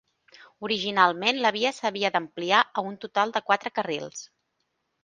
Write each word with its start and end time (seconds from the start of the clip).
Originalment, 0.67 1.41
la 1.47 1.51
via 1.57 1.73
s'havia 1.81 2.13
d'ampliar 2.17 2.63
a 2.81 2.87
un 2.89 2.99
total 3.07 3.39
de 3.39 3.47
quatre 3.53 3.75
carrils. 3.79 4.27